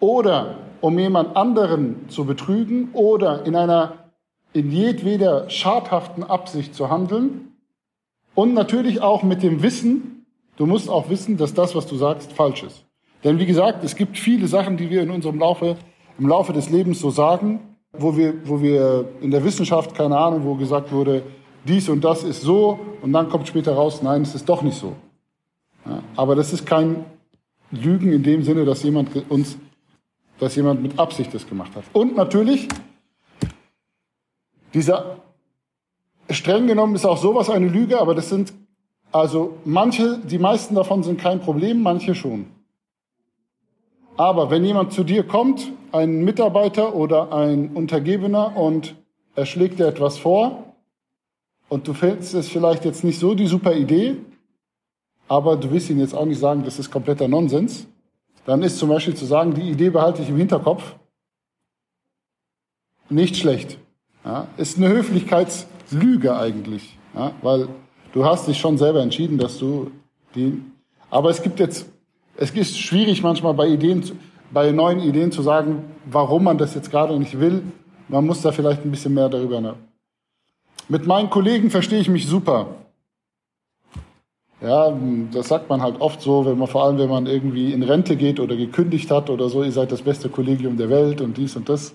Oder 0.00 0.56
um 0.80 0.98
jemand 0.98 1.36
anderen 1.36 2.08
zu 2.08 2.24
betrügen 2.24 2.90
oder 2.92 3.46
in 3.46 3.54
einer 3.54 4.10
in 4.52 4.70
jedweder 4.70 5.48
schadhaften 5.48 6.24
Absicht 6.24 6.74
zu 6.74 6.90
handeln. 6.90 7.52
Und 8.34 8.54
natürlich 8.54 9.00
auch 9.00 9.22
mit 9.22 9.42
dem 9.42 9.62
Wissen, 9.62 10.26
du 10.56 10.66
musst 10.66 10.88
auch 10.88 11.08
wissen, 11.08 11.36
dass 11.36 11.54
das, 11.54 11.74
was 11.74 11.86
du 11.86 11.96
sagst, 11.96 12.32
falsch 12.32 12.62
ist. 12.62 12.84
Denn 13.24 13.38
wie 13.38 13.46
gesagt, 13.46 13.84
es 13.84 13.94
gibt 13.94 14.18
viele 14.18 14.48
Sachen, 14.48 14.76
die 14.76 14.90
wir 14.90 15.02
in 15.02 15.10
unserem 15.10 15.38
Laufe, 15.38 15.76
im 16.18 16.28
Laufe 16.28 16.52
des 16.52 16.70
Lebens 16.70 17.00
so 17.00 17.10
sagen, 17.10 17.60
wo 17.92 18.16
wir, 18.16 18.34
wo 18.46 18.60
wir 18.60 19.08
in 19.20 19.30
der 19.30 19.44
Wissenschaft, 19.44 19.94
keine 19.94 20.18
Ahnung, 20.18 20.44
wo 20.44 20.54
gesagt 20.54 20.92
wurde, 20.92 21.22
dies 21.64 21.88
und 21.88 22.02
das 22.02 22.24
ist 22.24 22.42
so, 22.42 22.78
und 23.02 23.12
dann 23.12 23.28
kommt 23.28 23.48
später 23.48 23.74
raus, 23.74 24.02
nein, 24.02 24.22
es 24.22 24.34
ist 24.34 24.48
doch 24.48 24.62
nicht 24.62 24.78
so. 24.78 24.94
Ja, 25.86 26.02
aber 26.16 26.34
das 26.34 26.52
ist 26.52 26.66
kein 26.66 27.04
Lügen 27.70 28.12
in 28.12 28.22
dem 28.22 28.42
Sinne, 28.42 28.64
dass 28.64 28.82
jemand 28.82 29.10
uns, 29.30 29.58
dass 30.38 30.56
jemand 30.56 30.82
mit 30.82 30.98
Absicht 30.98 31.32
das 31.34 31.48
gemacht 31.48 31.74
hat. 31.74 31.84
Und 31.92 32.16
natürlich, 32.16 32.68
dieser, 34.74 35.16
streng 36.30 36.66
genommen 36.66 36.94
ist 36.94 37.04
auch 37.04 37.18
sowas 37.18 37.50
eine 37.50 37.68
Lüge, 37.68 38.00
aber 38.00 38.14
das 38.14 38.28
sind, 38.28 38.52
also 39.10 39.58
manche, 39.64 40.18
die 40.18 40.38
meisten 40.38 40.74
davon 40.74 41.02
sind 41.02 41.20
kein 41.20 41.40
Problem, 41.40 41.82
manche 41.82 42.14
schon. 42.14 42.46
Aber 44.16 44.50
wenn 44.50 44.64
jemand 44.64 44.92
zu 44.92 45.04
dir 45.04 45.22
kommt, 45.24 45.72
ein 45.90 46.24
Mitarbeiter 46.24 46.94
oder 46.94 47.32
ein 47.32 47.70
Untergebener 47.74 48.56
und 48.56 48.94
er 49.34 49.46
schlägt 49.46 49.78
dir 49.78 49.86
etwas 49.86 50.18
vor 50.18 50.71
und 51.72 51.88
du 51.88 51.94
findest 51.94 52.34
es 52.34 52.50
vielleicht 52.50 52.84
jetzt 52.84 53.02
nicht 53.02 53.18
so 53.18 53.34
die 53.34 53.46
super 53.46 53.74
Idee, 53.74 54.16
aber 55.26 55.56
du 55.56 55.70
willst 55.70 55.88
ihm 55.88 55.98
jetzt 56.00 56.14
auch 56.14 56.26
nicht 56.26 56.38
sagen, 56.38 56.64
das 56.64 56.78
ist 56.78 56.90
kompletter 56.90 57.28
Nonsens, 57.28 57.86
dann 58.44 58.62
ist 58.62 58.78
zum 58.78 58.90
Beispiel 58.90 59.14
zu 59.14 59.24
sagen, 59.24 59.54
die 59.54 59.70
Idee 59.70 59.88
behalte 59.88 60.20
ich 60.20 60.28
im 60.28 60.36
Hinterkopf, 60.36 60.96
nicht 63.08 63.36
schlecht. 63.36 63.78
Ja, 64.22 64.48
ist 64.58 64.76
eine 64.76 64.90
Höflichkeitslüge 64.90 66.36
eigentlich, 66.36 66.98
ja, 67.14 67.32
weil 67.40 67.68
du 68.12 68.26
hast 68.26 68.48
dich 68.48 68.58
schon 68.58 68.76
selber 68.76 69.00
entschieden, 69.00 69.38
dass 69.38 69.56
du 69.56 69.90
die. 70.34 70.62
Aber 71.08 71.30
es 71.30 71.42
gibt 71.42 71.58
jetzt 71.58 71.86
es 72.36 72.50
ist 72.50 72.78
schwierig 72.78 73.22
manchmal 73.22 73.54
bei 73.54 73.68
Ideen, 73.68 74.02
bei 74.50 74.72
neuen 74.72 75.00
Ideen 75.00 75.32
zu 75.32 75.40
sagen, 75.40 75.84
warum 76.04 76.44
man 76.44 76.58
das 76.58 76.74
jetzt 76.74 76.90
gerade 76.90 77.18
nicht 77.18 77.40
will. 77.40 77.62
Man 78.08 78.26
muss 78.26 78.42
da 78.42 78.52
vielleicht 78.52 78.84
ein 78.84 78.90
bisschen 78.90 79.14
mehr 79.14 79.30
darüber 79.30 79.60
nach. 79.62 79.76
Mit 80.88 81.06
meinen 81.06 81.30
Kollegen 81.30 81.70
verstehe 81.70 82.00
ich 82.00 82.08
mich 82.08 82.26
super. 82.26 82.66
Ja, 84.60 84.96
das 85.32 85.48
sagt 85.48 85.68
man 85.68 85.82
halt 85.82 86.00
oft 86.00 86.20
so, 86.20 86.46
wenn 86.46 86.56
man 86.56 86.68
vor 86.68 86.84
allem, 86.84 86.98
wenn 86.98 87.08
man 87.08 87.26
irgendwie 87.26 87.72
in 87.72 87.82
Rente 87.82 88.14
geht 88.14 88.38
oder 88.38 88.54
gekündigt 88.54 89.10
hat 89.10 89.28
oder 89.28 89.48
so, 89.48 89.64
ihr 89.64 89.72
seid 89.72 89.90
das 89.90 90.02
beste 90.02 90.28
Kollegium 90.28 90.76
der 90.76 90.88
Welt 90.88 91.20
und 91.20 91.36
dies 91.36 91.56
und 91.56 91.68
das. 91.68 91.94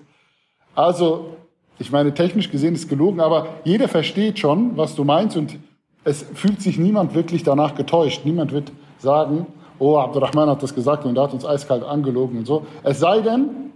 Also, 0.75 1.37
ich 1.79 1.91
meine, 1.91 2.13
technisch 2.13 2.51
gesehen 2.51 2.75
ist 2.75 2.89
gelogen, 2.89 3.21
aber 3.21 3.47
jeder 3.63 3.87
versteht 3.87 4.39
schon, 4.39 4.75
was 4.75 4.95
du 4.95 5.05
meinst 5.05 5.37
und 5.37 5.57
es 6.03 6.23
fühlt 6.33 6.61
sich 6.61 6.77
niemand 6.77 7.13
wirklich 7.13 7.43
danach 7.43 7.75
getäuscht. 7.75 8.25
Niemand 8.25 8.51
wird 8.51 8.71
sagen, 8.97 9.47
oh, 9.79 9.97
Abdurrahman 9.97 10.49
hat 10.49 10.61
das 10.61 10.75
gesagt 10.75 11.05
und 11.05 11.15
er 11.17 11.23
hat 11.23 11.33
uns 11.33 11.45
eiskalt 11.45 11.83
angelogen 11.83 12.39
und 12.39 12.45
so. 12.45 12.65
Es 12.83 12.99
sei 12.99 13.21
denn, 13.21 13.66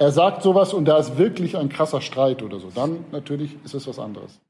er 0.00 0.12
sagt 0.12 0.42
sowas 0.42 0.72
und 0.72 0.86
da 0.86 0.96
ist 0.96 1.18
wirklich 1.18 1.58
ein 1.58 1.68
krasser 1.68 2.00
Streit 2.00 2.42
oder 2.42 2.58
so. 2.58 2.68
Dann 2.74 3.04
natürlich 3.12 3.54
ist 3.66 3.74
es 3.74 3.86
was 3.86 3.98
anderes. 3.98 4.40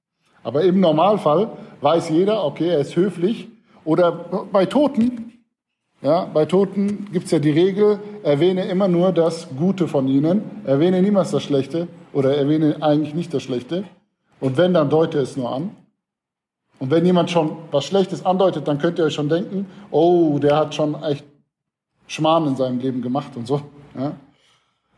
Aber 0.44 0.62
im 0.62 0.78
Normalfall 0.78 1.50
weiß 1.80 2.10
jeder, 2.10 2.44
okay, 2.44 2.68
er 2.68 2.78
ist 2.78 2.94
höflich. 2.94 3.48
Oder 3.84 4.12
bei 4.52 4.66
Toten, 4.66 5.32
ja, 6.02 6.26
bei 6.26 6.44
Toten 6.44 7.08
gibt's 7.12 7.32
ja 7.32 7.40
die 7.40 7.50
Regel, 7.50 7.98
erwähne 8.22 8.66
immer 8.66 8.86
nur 8.86 9.10
das 9.10 9.48
Gute 9.58 9.88
von 9.88 10.06
ihnen, 10.06 10.62
erwähne 10.66 11.02
niemals 11.02 11.32
das 11.32 11.42
Schlechte 11.42 11.88
oder 12.12 12.36
erwähne 12.36 12.76
eigentlich 12.80 13.14
nicht 13.14 13.34
das 13.34 13.42
Schlechte. 13.42 13.82
Und 14.38 14.56
wenn, 14.56 14.72
dann 14.72 14.88
deute 14.88 15.18
es 15.18 15.36
nur 15.36 15.52
an. 15.52 15.70
Und 16.78 16.92
wenn 16.92 17.04
jemand 17.04 17.28
schon 17.28 17.56
was 17.72 17.86
Schlechtes 17.86 18.24
andeutet, 18.24 18.68
dann 18.68 18.78
könnt 18.78 19.00
ihr 19.00 19.04
euch 19.06 19.14
schon 19.14 19.28
denken, 19.28 19.66
oh, 19.90 20.38
der 20.38 20.56
hat 20.56 20.76
schon 20.76 20.94
echt 21.02 21.24
Schmarrn 22.06 22.46
in 22.46 22.54
seinem 22.54 22.78
Leben 22.78 23.02
gemacht 23.02 23.36
und 23.36 23.48
so. 23.48 23.62
Ja? 23.98 24.12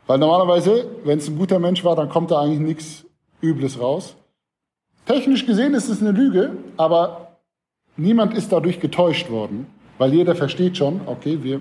Weil 0.06 0.18
normalerweise, 0.18 0.86
wenn 1.04 1.18
es 1.18 1.28
ein 1.28 1.38
guter 1.38 1.58
Mensch 1.58 1.84
war, 1.84 1.96
dann 1.96 2.08
kommt 2.08 2.30
da 2.30 2.40
eigentlich 2.40 2.60
nichts 2.60 3.04
Übles 3.40 3.80
raus. 3.80 4.16
Technisch 5.06 5.46
gesehen 5.46 5.74
ist 5.74 5.88
es 5.88 6.00
eine 6.00 6.12
Lüge, 6.12 6.56
aber 6.76 7.38
niemand 7.96 8.34
ist 8.34 8.52
dadurch 8.52 8.80
getäuscht 8.80 9.30
worden, 9.30 9.66
weil 9.98 10.12
jeder 10.14 10.34
versteht 10.34 10.76
schon, 10.76 11.00
okay, 11.06 11.38
wir, 11.42 11.60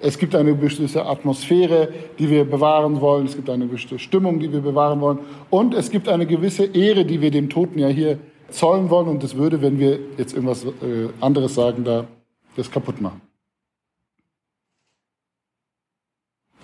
es 0.00 0.18
gibt 0.18 0.36
eine 0.36 0.54
bestimmte 0.54 1.04
Atmosphäre, 1.04 1.88
die 2.18 2.30
wir 2.30 2.44
bewahren 2.44 3.00
wollen, 3.00 3.26
es 3.26 3.34
gibt 3.34 3.50
eine 3.50 3.66
bestimmte 3.66 3.98
Stimmung, 3.98 4.38
die 4.38 4.52
wir 4.52 4.60
bewahren 4.60 5.00
wollen 5.00 5.18
und 5.50 5.74
es 5.74 5.90
gibt 5.90 6.08
eine 6.08 6.26
gewisse 6.26 6.64
Ehre, 6.64 7.04
die 7.04 7.20
wir 7.20 7.32
dem 7.32 7.50
Toten 7.50 7.80
ja 7.80 7.88
hier 7.88 8.18
zollen 8.50 8.88
wollen 8.88 9.08
und 9.08 9.22
das 9.22 9.36
würde, 9.36 9.60
wenn 9.60 9.78
wir 9.78 9.98
jetzt 10.16 10.32
irgendwas 10.34 10.64
äh, 10.64 11.08
anderes 11.20 11.56
sagen, 11.56 11.84
da 11.84 12.04
das 12.56 12.70
kaputt 12.70 13.00
machen. 13.00 13.20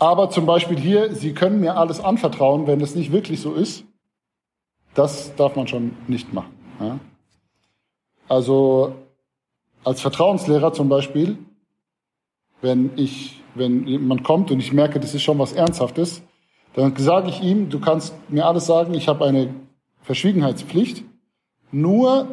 Aber 0.05 0.29
zum 0.29 0.45
Beispiel 0.45 0.79
hier, 0.79 1.15
Sie 1.15 1.33
können 1.33 1.61
mir 1.61 1.79
alles 1.79 1.99
anvertrauen, 1.99 2.67
wenn 2.67 2.83
es 2.83 2.95
nicht 2.95 3.11
wirklich 3.11 3.41
so 3.41 3.55
ist, 3.55 3.87
das 4.93 5.35
darf 5.37 5.57
man 5.57 5.67
schon 5.67 5.97
nicht 6.09 6.31
machen. 6.31 6.53
Ja? 6.79 7.01
Also 8.29 8.97
als 9.83 10.03
Vertrauenslehrer 10.03 10.75
zum 10.75 10.91
Beispiel, 10.91 11.39
wenn 12.61 12.91
ich, 12.97 13.43
wenn 13.55 13.87
jemand 13.87 14.25
kommt 14.25 14.51
und 14.51 14.61
ich 14.61 14.75
merke, 14.75 15.01
das 15.01 15.15
ist 15.15 15.23
schon 15.23 15.39
was 15.39 15.55
Ernsthaftes, 15.55 16.21
dann 16.75 16.95
sage 16.97 17.31
ich 17.31 17.43
ihm, 17.43 17.71
du 17.71 17.81
kannst 17.81 18.15
mir 18.29 18.45
alles 18.45 18.67
sagen, 18.67 18.93
ich 18.93 19.09
habe 19.09 19.25
eine 19.25 19.55
Verschwiegenheitspflicht 20.03 21.03
nur, 21.73 22.29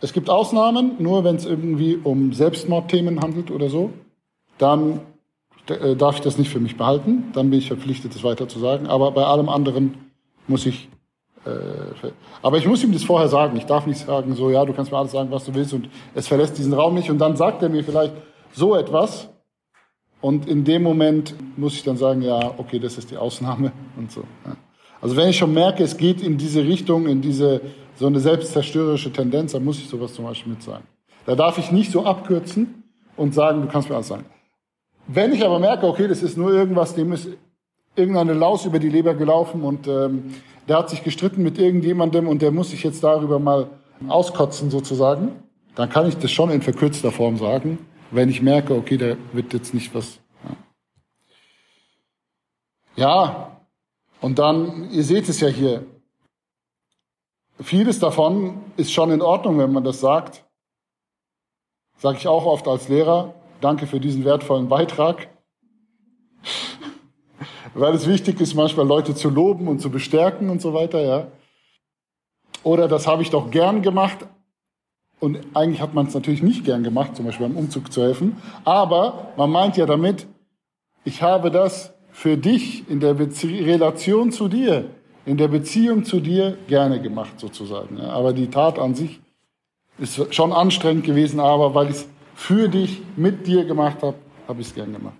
es 0.00 0.14
gibt 0.14 0.30
Ausnahmen, 0.30 0.92
nur 1.00 1.22
wenn 1.22 1.36
es 1.36 1.44
irgendwie 1.44 1.96
um 2.02 2.32
Selbstmordthemen 2.32 3.20
handelt 3.20 3.50
oder 3.50 3.68
so, 3.68 3.92
dann 4.56 5.00
darf 5.96 6.16
ich 6.16 6.20
das 6.22 6.38
nicht 6.38 6.50
für 6.50 6.60
mich 6.60 6.76
behalten, 6.76 7.30
dann 7.32 7.50
bin 7.50 7.58
ich 7.58 7.68
verpflichtet, 7.68 8.14
das 8.14 8.24
weiter 8.24 8.48
zu 8.48 8.58
sagen. 8.58 8.86
Aber 8.86 9.12
bei 9.12 9.24
allem 9.24 9.48
anderen 9.48 9.94
muss 10.46 10.66
ich, 10.66 10.88
äh, 11.44 11.50
aber 12.42 12.58
ich 12.58 12.66
muss 12.66 12.82
ihm 12.82 12.92
das 12.92 13.04
vorher 13.04 13.28
sagen. 13.28 13.56
Ich 13.56 13.66
darf 13.66 13.86
nicht 13.86 14.04
sagen, 14.04 14.34
so, 14.34 14.50
ja, 14.50 14.64
du 14.64 14.72
kannst 14.72 14.90
mir 14.90 14.98
alles 14.98 15.12
sagen, 15.12 15.30
was 15.30 15.44
du 15.44 15.54
willst 15.54 15.72
und 15.72 15.88
es 16.14 16.28
verlässt 16.28 16.58
diesen 16.58 16.72
Raum 16.72 16.94
nicht 16.94 17.10
und 17.10 17.18
dann 17.18 17.36
sagt 17.36 17.62
er 17.62 17.68
mir 17.68 17.84
vielleicht 17.84 18.14
so 18.52 18.74
etwas 18.74 19.28
und 20.20 20.48
in 20.48 20.64
dem 20.64 20.82
Moment 20.82 21.34
muss 21.56 21.74
ich 21.74 21.84
dann 21.84 21.96
sagen, 21.96 22.22
ja, 22.22 22.54
okay, 22.58 22.78
das 22.78 22.98
ist 22.98 23.10
die 23.10 23.16
Ausnahme 23.16 23.72
und 23.96 24.10
so. 24.10 24.22
Ja. 24.44 24.56
Also 25.00 25.16
wenn 25.16 25.30
ich 25.30 25.38
schon 25.38 25.54
merke, 25.54 25.82
es 25.82 25.96
geht 25.96 26.22
in 26.22 26.36
diese 26.36 26.62
Richtung, 26.64 27.06
in 27.06 27.22
diese 27.22 27.62
so 27.96 28.06
eine 28.06 28.20
selbstzerstörerische 28.20 29.12
Tendenz, 29.12 29.52
dann 29.52 29.64
muss 29.64 29.78
ich 29.78 29.88
sowas 29.88 30.14
zum 30.14 30.26
Beispiel 30.26 30.52
mit 30.52 30.62
sagen. 30.62 30.84
Da 31.26 31.34
darf 31.34 31.58
ich 31.58 31.70
nicht 31.70 31.90
so 31.90 32.04
abkürzen 32.04 32.84
und 33.16 33.34
sagen, 33.34 33.62
du 33.62 33.68
kannst 33.68 33.88
mir 33.88 33.94
alles 33.94 34.08
sagen. 34.08 34.26
Wenn 35.12 35.32
ich 35.32 35.44
aber 35.44 35.58
merke, 35.58 35.88
okay, 35.88 36.06
das 36.06 36.22
ist 36.22 36.36
nur 36.36 36.52
irgendwas, 36.52 36.94
dem 36.94 37.12
ist 37.12 37.28
irgendeine 37.96 38.32
Laus 38.32 38.64
über 38.64 38.78
die 38.78 38.88
Leber 38.88 39.14
gelaufen 39.14 39.62
und 39.62 39.88
ähm, 39.88 40.32
der 40.68 40.78
hat 40.78 40.88
sich 40.88 41.02
gestritten 41.02 41.42
mit 41.42 41.58
irgendjemandem 41.58 42.28
und 42.28 42.42
der 42.42 42.52
muss 42.52 42.70
sich 42.70 42.84
jetzt 42.84 43.02
darüber 43.02 43.40
mal 43.40 43.70
auskotzen 44.06 44.70
sozusagen, 44.70 45.42
dann 45.74 45.90
kann 45.90 46.06
ich 46.06 46.16
das 46.16 46.30
schon 46.30 46.50
in 46.50 46.62
verkürzter 46.62 47.10
Form 47.10 47.38
sagen, 47.38 47.84
wenn 48.12 48.28
ich 48.28 48.40
merke, 48.40 48.72
okay, 48.72 48.96
der 48.96 49.16
wird 49.32 49.52
jetzt 49.52 49.74
nicht 49.74 49.92
was. 49.96 50.20
Ja, 52.94 53.04
ja 53.04 53.56
und 54.20 54.38
dann, 54.38 54.90
ihr 54.92 55.02
seht 55.02 55.28
es 55.28 55.40
ja 55.40 55.48
hier, 55.48 55.84
vieles 57.58 57.98
davon 57.98 58.60
ist 58.76 58.92
schon 58.92 59.10
in 59.10 59.22
Ordnung, 59.22 59.58
wenn 59.58 59.72
man 59.72 59.82
das 59.82 59.98
sagt. 59.98 60.44
Sage 61.98 62.18
ich 62.18 62.28
auch 62.28 62.46
oft 62.46 62.68
als 62.68 62.88
Lehrer, 62.88 63.34
danke 63.60 63.86
für 63.86 64.00
diesen 64.00 64.24
wertvollen 64.24 64.68
Beitrag. 64.68 65.28
Weil 67.74 67.94
es 67.94 68.06
wichtig 68.06 68.40
ist, 68.40 68.54
manchmal 68.54 68.86
Leute 68.86 69.14
zu 69.14 69.30
loben 69.30 69.68
und 69.68 69.80
zu 69.80 69.90
bestärken 69.90 70.50
und 70.50 70.60
so 70.60 70.74
weiter, 70.74 71.00
ja. 71.00 71.28
Oder 72.62 72.88
das 72.88 73.06
habe 73.06 73.22
ich 73.22 73.30
doch 73.30 73.50
gern 73.50 73.82
gemacht. 73.82 74.26
Und 75.20 75.38
eigentlich 75.54 75.80
hat 75.80 75.94
man 75.94 76.06
es 76.06 76.14
natürlich 76.14 76.42
nicht 76.42 76.64
gern 76.64 76.82
gemacht, 76.82 77.14
zum 77.14 77.26
Beispiel 77.26 77.46
beim 77.46 77.56
Umzug 77.56 77.92
zu 77.92 78.02
helfen. 78.02 78.36
Aber 78.64 79.32
man 79.36 79.50
meint 79.50 79.76
ja 79.76 79.86
damit, 79.86 80.26
ich 81.04 81.22
habe 81.22 81.50
das 81.50 81.94
für 82.10 82.36
dich 82.36 82.88
in 82.90 83.00
der 83.00 83.14
Bezie 83.14 83.64
Relation 83.64 84.32
zu 84.32 84.48
dir, 84.48 84.86
in 85.26 85.36
der 85.36 85.48
Beziehung 85.48 86.04
zu 86.04 86.20
dir 86.20 86.56
gerne 86.66 87.00
gemacht 87.00 87.38
sozusagen. 87.38 88.00
Aber 88.00 88.32
die 88.32 88.48
Tat 88.48 88.78
an 88.78 88.94
sich 88.94 89.20
ist 89.98 90.34
schon 90.34 90.52
anstrengend 90.52 91.04
gewesen, 91.04 91.38
aber 91.38 91.74
weil 91.74 91.90
ich 91.90 91.96
es 91.96 92.08
für 92.40 92.68
dich, 92.68 93.02
mit 93.16 93.46
dir 93.46 93.66
gemacht 93.66 94.02
habe, 94.02 94.16
habe 94.48 94.62
ich 94.62 94.68
es 94.68 94.74
gern 94.74 94.94
gemacht. 94.94 95.16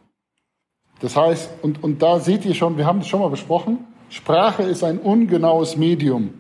Das 1.00 1.14
heißt, 1.14 1.50
und, 1.60 1.84
und 1.84 2.00
da 2.00 2.18
seht 2.18 2.46
ihr 2.46 2.54
schon, 2.54 2.78
wir 2.78 2.86
haben 2.86 3.00
das 3.00 3.08
schon 3.08 3.20
mal 3.20 3.28
besprochen, 3.28 3.86
Sprache 4.08 4.62
ist 4.62 4.82
ein 4.82 4.98
ungenaues 4.98 5.76
Medium. 5.76 6.32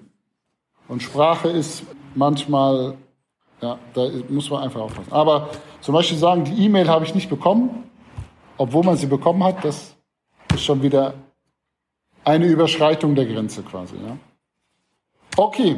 Und 0.88 1.02
Sprache 1.02 1.48
ist 1.50 1.84
manchmal, 2.14 2.94
ja, 3.60 3.78
da 3.92 4.08
muss 4.30 4.48
man 4.48 4.62
einfach 4.62 4.80
aufpassen. 4.80 5.12
Aber 5.12 5.50
zum 5.82 5.94
Beispiel 5.94 6.16
sagen, 6.16 6.44
die 6.44 6.64
E-Mail 6.64 6.88
habe 6.88 7.04
ich 7.04 7.14
nicht 7.14 7.28
bekommen, 7.28 7.84
obwohl 8.56 8.82
man 8.82 8.96
sie 8.96 9.06
bekommen 9.06 9.44
hat, 9.44 9.62
das 9.62 9.94
ist 10.54 10.64
schon 10.64 10.82
wieder 10.82 11.12
eine 12.24 12.46
Überschreitung 12.46 13.14
der 13.14 13.26
Grenze 13.26 13.62
quasi. 13.62 13.96
Ja. 13.96 14.16
Okay, 15.36 15.76